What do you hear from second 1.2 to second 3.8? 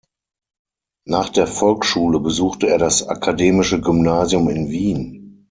der Volksschule besuchte er das Akademische